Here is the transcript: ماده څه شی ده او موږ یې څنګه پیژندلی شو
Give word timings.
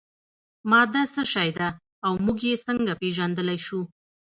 ماده 0.71 1.03
څه 1.13 1.23
شی 1.33 1.49
ده 1.57 1.67
او 2.05 2.13
موږ 2.25 2.37
یې 2.49 2.55
څنګه 2.67 2.93
پیژندلی 3.01 3.57
شو 3.65 3.81